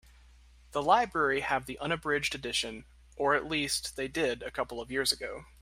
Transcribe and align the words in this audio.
The 0.71 0.81
library 0.81 1.41
have 1.41 1.67
the 1.67 1.77
unabridged 1.77 2.33
edition, 2.33 2.85
or 3.17 3.35
at 3.35 3.45
least 3.45 3.95
they 3.97 4.07
did 4.07 4.41
a 4.41 4.49
couple 4.49 4.81
of 4.81 4.89
years 4.89 5.11
ago. 5.11 5.43